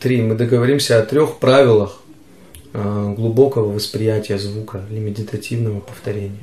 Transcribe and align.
три. 0.00 0.22
Мы 0.22 0.34
договоримся 0.34 0.98
о 0.98 1.04
трех 1.04 1.38
правилах 1.38 2.00
э, 2.72 3.14
глубокого 3.16 3.72
восприятия 3.72 4.38
звука 4.38 4.82
или 4.90 4.98
медитативного 4.98 5.80
повторения. 5.80 6.38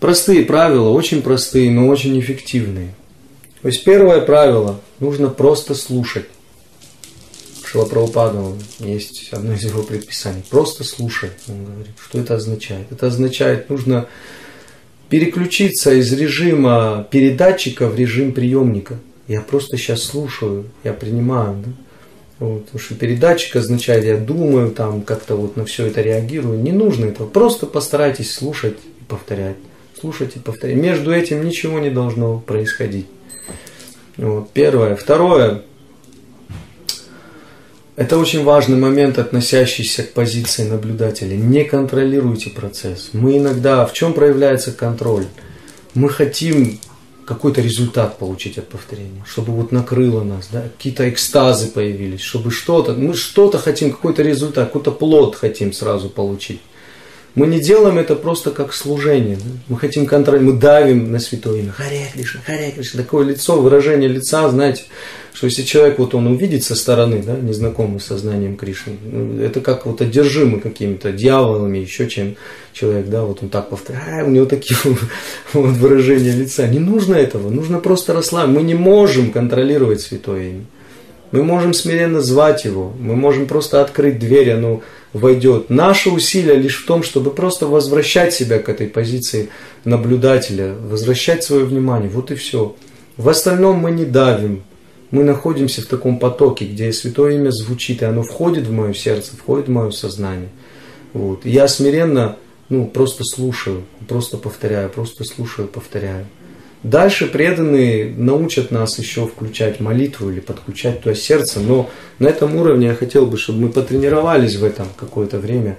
Простые 0.00 0.44
правила, 0.44 0.90
очень 0.90 1.22
простые, 1.22 1.70
но 1.70 1.88
очень 1.88 2.18
эффективные. 2.20 2.94
То 3.62 3.68
есть 3.68 3.82
первое 3.84 4.20
правило– 4.20 4.80
нужно 5.00 5.28
просто 5.28 5.74
слушать. 5.74 6.26
Шилапрабхупада, 7.64 8.54
есть 8.78 9.28
одно 9.32 9.52
из 9.52 9.64
его 9.64 9.82
предписаний. 9.82 10.42
Просто 10.48 10.84
слушай, 10.84 11.30
он 11.48 11.64
говорит. 11.66 11.92
Что 12.02 12.18
это 12.20 12.36
означает? 12.36 12.90
Это 12.90 13.08
означает, 13.08 13.68
нужно 13.68 14.06
переключиться 15.10 15.92
из 15.92 16.12
режима 16.12 17.06
передатчика 17.10 17.88
в 17.88 17.96
режим 17.96 18.32
приемника. 18.32 18.98
Я 19.26 19.42
просто 19.42 19.76
сейчас 19.76 20.02
слушаю, 20.02 20.64
я 20.82 20.94
принимаю. 20.94 21.62
Да? 21.64 21.72
Вот, 22.38 22.66
потому 22.66 22.80
что 22.80 22.94
передатчик 22.94 23.56
означает, 23.56 24.04
я 24.04 24.16
думаю, 24.16 24.70
там 24.70 25.02
как-то 25.02 25.34
вот 25.34 25.56
на 25.56 25.64
все 25.64 25.86
это 25.86 26.02
реагирую. 26.02 26.60
Не 26.60 26.70
нужно 26.70 27.06
этого. 27.06 27.26
Просто 27.26 27.66
постарайтесь 27.66 28.32
слушать 28.32 28.76
и 29.00 29.04
повторять. 29.04 29.56
Слушать 29.98 30.36
и 30.36 30.38
повторять. 30.38 30.76
Между 30.76 31.12
этим 31.12 31.44
ничего 31.44 31.80
не 31.80 31.90
должно 31.90 32.38
происходить. 32.38 33.06
Вот, 34.16 34.50
первое. 34.52 34.94
Второе. 34.94 35.62
Это 37.96 38.16
очень 38.16 38.44
важный 38.44 38.78
момент, 38.78 39.18
относящийся 39.18 40.04
к 40.04 40.12
позиции 40.12 40.62
наблюдателя. 40.62 41.34
Не 41.34 41.64
контролируйте 41.64 42.50
процесс. 42.50 43.10
Мы 43.12 43.38
иногда, 43.38 43.84
в 43.86 43.92
чем 43.92 44.12
проявляется 44.12 44.70
контроль? 44.70 45.24
Мы 45.94 46.08
хотим 46.08 46.78
какой-то 47.28 47.60
результат 47.60 48.16
получить 48.16 48.56
от 48.56 48.68
повторения, 48.68 49.22
чтобы 49.26 49.52
вот 49.52 49.70
накрыло 49.70 50.24
нас, 50.24 50.48
да, 50.50 50.62
какие-то 50.62 51.10
экстазы 51.10 51.70
появились, 51.70 52.22
чтобы 52.22 52.50
что-то, 52.50 52.94
мы 52.94 53.12
что-то 53.12 53.58
хотим, 53.58 53.90
какой-то 53.90 54.22
результат, 54.22 54.68
какой-то 54.68 54.92
плод 54.92 55.36
хотим 55.36 55.74
сразу 55.74 56.08
получить. 56.08 56.60
Мы 57.34 57.46
не 57.46 57.60
делаем 57.60 57.98
это 57.98 58.16
просто 58.16 58.50
как 58.50 58.72
служение. 58.72 59.36
Да? 59.36 59.50
Мы 59.68 59.78
хотим 59.78 60.06
контролировать, 60.06 60.54
мы 60.54 60.60
давим 60.60 61.12
на 61.12 61.18
святое 61.18 61.60
имя. 61.60 61.72
Харе 61.72 62.10
Кришна, 62.12 62.40
Харе 62.44 62.72
Кришна. 62.72 63.02
Такое 63.02 63.26
лицо, 63.26 63.60
выражение 63.60 64.08
лица, 64.08 64.48
знаете, 64.48 64.84
что 65.32 65.46
если 65.46 65.62
человек 65.62 65.98
вот 65.98 66.14
он 66.14 66.26
увидит 66.26 66.64
со 66.64 66.74
стороны, 66.74 67.22
да, 67.22 67.36
незнакомый 67.36 68.00
сознанием 68.00 68.56
Кришны, 68.56 68.94
ну, 69.04 69.40
это 69.40 69.60
как 69.60 69.86
вот 69.86 70.00
одержимый 70.00 70.60
какими-то 70.60 71.12
дьяволами, 71.12 71.78
еще 71.78 72.08
чем 72.08 72.34
человек, 72.72 73.06
да, 73.06 73.22
вот 73.22 73.42
он 73.42 73.48
так 73.48 73.70
повторяет, 73.70 74.24
а, 74.24 74.26
у 74.26 74.30
него 74.30 74.46
такие 74.46 74.78
вот 75.52 75.76
выражения 75.76 76.32
лица. 76.32 76.66
Не 76.66 76.80
нужно 76.80 77.14
этого, 77.14 77.50
нужно 77.50 77.78
просто 77.78 78.14
расслабить. 78.14 78.54
Мы 78.54 78.62
не 78.62 78.74
можем 78.74 79.30
контролировать 79.30 80.00
святое 80.00 80.48
имя. 80.50 80.64
Мы 81.30 81.42
можем 81.42 81.74
смиренно 81.74 82.20
звать 82.20 82.64
его, 82.64 82.92
мы 82.98 83.14
можем 83.14 83.46
просто 83.46 83.82
открыть 83.82 84.18
дверь, 84.18 84.52
оно 84.52 84.82
войдет. 85.12 85.68
Наше 85.68 86.10
усилие 86.10 86.56
лишь 86.56 86.82
в 86.82 86.86
том, 86.86 87.02
чтобы 87.02 87.30
просто 87.30 87.66
возвращать 87.66 88.32
себя 88.32 88.58
к 88.58 88.68
этой 88.68 88.86
позиции 88.86 89.48
наблюдателя, 89.84 90.74
возвращать 90.74 91.44
свое 91.44 91.64
внимание. 91.64 92.08
Вот 92.08 92.30
и 92.30 92.34
все. 92.34 92.76
В 93.16 93.28
остальном 93.28 93.78
мы 93.78 93.90
не 93.90 94.04
давим. 94.04 94.62
Мы 95.10 95.24
находимся 95.24 95.80
в 95.82 95.86
таком 95.86 96.18
потоке, 96.18 96.66
где 96.66 96.92
Святое 96.92 97.36
Имя 97.36 97.50
звучит, 97.50 98.02
и 98.02 98.04
оно 98.04 98.22
входит 98.22 98.66
в 98.66 98.72
мое 98.72 98.92
сердце, 98.92 99.36
входит 99.36 99.68
в 99.68 99.70
мое 99.70 99.90
сознание. 99.90 100.50
Вот. 101.14 101.46
И 101.46 101.50
я 101.50 101.66
смиренно 101.66 102.36
ну, 102.68 102.86
просто 102.86 103.24
слушаю, 103.24 103.84
просто 104.06 104.36
повторяю, 104.36 104.90
просто 104.90 105.24
слушаю, 105.24 105.68
повторяю. 105.68 106.26
Дальше 106.82 107.26
преданные 107.26 108.14
научат 108.16 108.70
нас 108.70 108.98
еще 108.98 109.26
включать 109.26 109.80
молитву 109.80 110.30
или 110.30 110.38
подключать 110.38 111.00
то 111.00 111.12
сердце, 111.14 111.58
но 111.58 111.90
на 112.20 112.28
этом 112.28 112.54
уровне 112.54 112.88
я 112.88 112.94
хотел 112.94 113.26
бы, 113.26 113.36
чтобы 113.36 113.62
мы 113.62 113.68
потренировались 113.68 114.56
в 114.56 114.64
этом 114.64 114.86
какое-то 114.96 115.38
время. 115.38 115.78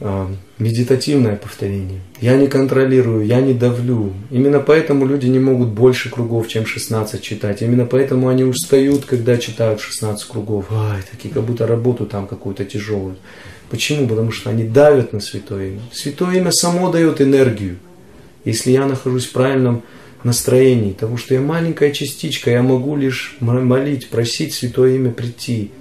А, 0.00 0.30
медитативное 0.58 1.36
повторение. 1.36 2.00
Я 2.20 2.36
не 2.36 2.48
контролирую, 2.48 3.26
я 3.26 3.40
не 3.40 3.52
давлю. 3.52 4.12
Именно 4.30 4.60
поэтому 4.60 5.06
люди 5.06 5.26
не 5.26 5.38
могут 5.38 5.68
больше 5.68 6.10
кругов, 6.10 6.48
чем 6.48 6.64
16 6.64 7.22
читать. 7.22 7.60
Именно 7.60 7.84
поэтому 7.84 8.28
они 8.28 8.44
устают, 8.44 9.04
когда 9.04 9.36
читают 9.36 9.80
16 9.80 10.26
кругов. 10.26 10.66
Ай, 10.70 11.02
такие 11.10 11.32
как 11.32 11.44
будто 11.44 11.66
работу 11.66 12.06
там 12.06 12.26
какую-то 12.26 12.64
тяжелую. 12.64 13.16
Почему? 13.70 14.06
Потому 14.06 14.32
что 14.32 14.50
они 14.50 14.64
давят 14.64 15.12
на 15.12 15.20
Святое 15.20 15.68
Имя. 15.68 15.80
Святое 15.92 16.36
Имя 16.36 16.52
само 16.52 16.90
дает 16.90 17.20
энергию 17.20 17.76
если 18.46 18.70
я 18.70 18.86
нахожусь 18.86 19.26
в 19.26 19.32
правильном 19.32 19.82
настроении, 20.22 20.92
того, 20.92 21.16
что 21.16 21.34
я 21.34 21.40
маленькая 21.40 21.92
частичка, 21.92 22.50
я 22.50 22.62
могу 22.62 22.96
лишь 22.96 23.36
молить, 23.40 24.08
просить 24.08 24.54
Святое 24.54 24.94
Имя 24.94 25.10
прийти. 25.10 25.72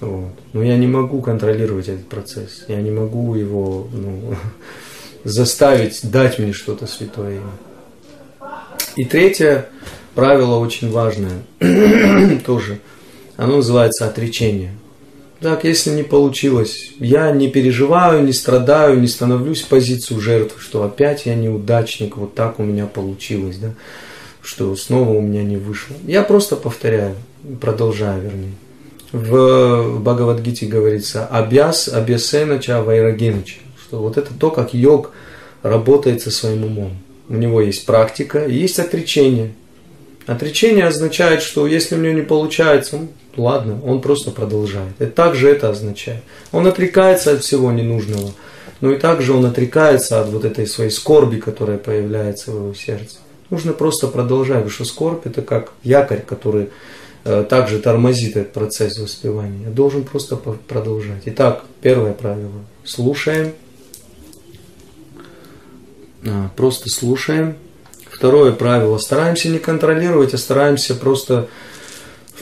Вот. 0.00 0.32
Но 0.54 0.62
я 0.62 0.76
не 0.78 0.86
могу 0.86 1.20
контролировать 1.20 1.88
этот 1.88 2.08
процесс. 2.08 2.64
Я 2.68 2.80
не 2.80 2.90
могу 2.90 3.34
его 3.34 3.86
ну, 3.92 4.34
заставить 5.24 6.10
дать 6.10 6.38
мне 6.38 6.54
что-то 6.54 6.86
Святое 6.86 7.36
Имя. 7.36 8.50
И 8.96 9.04
третье 9.04 9.66
правило 10.14 10.56
очень 10.56 10.90
важное 10.90 11.42
тоже. 12.46 12.78
Оно 13.36 13.56
называется 13.56 14.06
отречение. 14.06 14.72
Так, 15.46 15.62
если 15.62 15.90
не 15.90 16.02
получилось, 16.02 16.90
я 16.98 17.30
не 17.30 17.48
переживаю, 17.48 18.24
не 18.24 18.32
страдаю, 18.32 18.98
не 18.98 19.06
становлюсь 19.06 19.62
в 19.62 19.68
позицию 19.68 20.20
жертвы, 20.20 20.60
что 20.60 20.82
опять 20.82 21.24
я 21.26 21.36
неудачник, 21.36 22.16
вот 22.16 22.34
так 22.34 22.58
у 22.58 22.64
меня 22.64 22.86
получилось, 22.86 23.58
да, 23.58 23.74
что 24.42 24.74
снова 24.74 25.10
у 25.10 25.20
меня 25.20 25.44
не 25.44 25.56
вышло. 25.56 25.94
Я 26.04 26.24
просто 26.24 26.56
повторяю, 26.56 27.14
продолжаю, 27.60 28.22
вернее. 28.22 28.54
В 29.12 30.00
Бхагавадгите 30.00 30.66
говорится 30.66 31.24
«Абьяс 31.26 31.86
абьясенача 31.86 32.82
вайрагенача», 32.82 33.60
что 33.80 33.98
вот 33.98 34.18
это 34.18 34.34
то, 34.34 34.50
как 34.50 34.74
йог 34.74 35.12
работает 35.62 36.22
со 36.22 36.32
своим 36.32 36.64
умом. 36.64 36.98
У 37.28 37.34
него 37.34 37.60
есть 37.60 37.86
практика, 37.86 38.44
есть 38.48 38.80
отречение. 38.80 39.52
Отречение 40.26 40.86
означает, 40.86 41.42
что 41.42 41.66
если 41.66 41.94
у 41.94 41.98
него 41.98 42.14
не 42.14 42.22
получается, 42.22 43.00
Ладно, 43.36 43.78
он 43.84 44.00
просто 44.00 44.30
продолжает. 44.30 45.00
И 45.00 45.06
также 45.06 45.48
это 45.50 45.70
означает. 45.70 46.22
Он 46.52 46.66
отрекается 46.66 47.32
от 47.32 47.42
всего 47.42 47.70
ненужного, 47.70 48.32
но 48.80 48.92
и 48.92 48.98
также 48.98 49.34
он 49.34 49.44
отрекается 49.44 50.20
от 50.20 50.28
вот 50.28 50.44
этой 50.44 50.66
своей 50.66 50.90
скорби, 50.90 51.38
которая 51.38 51.78
появляется 51.78 52.50
в 52.50 52.54
его 52.54 52.74
сердце. 52.74 53.18
Нужно 53.50 53.72
просто 53.72 54.08
продолжать, 54.08 54.56
потому 54.56 54.70
что 54.70 54.84
скорбь 54.84 55.26
это 55.26 55.42
как 55.42 55.72
якорь, 55.82 56.22
который 56.22 56.70
э, 57.24 57.44
также 57.48 57.78
тормозит 57.78 58.36
этот 58.36 58.52
процесс 58.52 58.98
воспевания. 58.98 59.68
Должен 59.68 60.04
просто 60.04 60.36
продолжать. 60.36 61.22
Итак, 61.26 61.64
первое 61.82 62.12
правило. 62.12 62.64
Слушаем. 62.84 63.52
А, 66.26 66.50
просто 66.56 66.88
слушаем. 66.88 67.56
Второе 68.26 68.50
правило. 68.50 68.98
Стараемся 68.98 69.48
не 69.48 69.58
контролировать, 69.60 70.34
а 70.34 70.38
стараемся 70.38 70.96
просто 70.96 71.48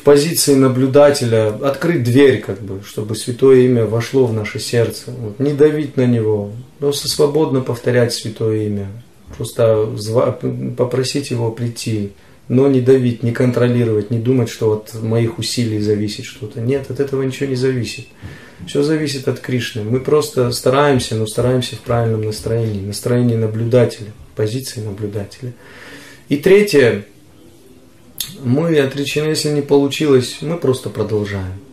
позиции 0.04 0.54
наблюдателя 0.54 1.48
открыть 1.48 2.04
дверь, 2.04 2.40
как 2.40 2.60
бы, 2.60 2.80
чтобы 2.86 3.16
святое 3.16 3.62
имя 3.62 3.86
вошло 3.86 4.26
в 4.26 4.32
наше 4.32 4.60
сердце. 4.60 5.10
Вот, 5.10 5.40
не 5.40 5.52
давить 5.52 5.96
на 5.96 6.06
него, 6.06 6.52
просто 6.78 7.08
свободно 7.08 7.62
повторять 7.62 8.12
святое 8.12 8.66
имя. 8.66 8.88
Просто 9.36 9.90
попросить 10.76 11.30
его 11.30 11.50
прийти, 11.50 12.12
но 12.48 12.68
не 12.68 12.80
давить, 12.80 13.22
не 13.22 13.32
контролировать, 13.32 14.10
не 14.10 14.18
думать, 14.18 14.50
что 14.50 14.72
от 14.72 15.02
моих 15.02 15.38
усилий 15.38 15.80
зависит 15.80 16.26
что-то. 16.26 16.60
Нет, 16.60 16.90
от 16.90 17.00
этого 17.00 17.22
ничего 17.22 17.48
не 17.48 17.56
зависит. 17.56 18.06
Все 18.66 18.82
зависит 18.82 19.26
от 19.26 19.40
Кришны. 19.40 19.82
Мы 19.82 20.00
просто 20.00 20.52
стараемся, 20.52 21.16
но 21.16 21.26
стараемся 21.26 21.76
в 21.76 21.80
правильном 21.80 22.22
настроении, 22.22 22.86
настроении 22.86 23.36
наблюдателя, 23.36 24.12
позиции 24.34 24.80
наблюдателя. 24.80 25.52
И 26.28 26.36
третье, 26.36 27.06
мы 28.40 28.78
отречены, 28.78 29.28
если 29.28 29.50
не 29.50 29.62
получилось, 29.62 30.38
мы 30.40 30.58
просто 30.58 30.90
продолжаем. 30.90 31.64